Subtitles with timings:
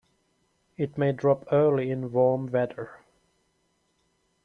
[0.77, 3.01] It may drop early in warm weather.